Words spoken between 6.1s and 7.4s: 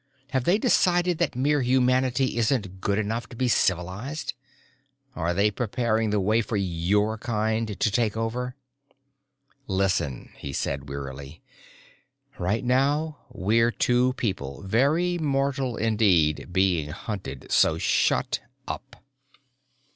way for your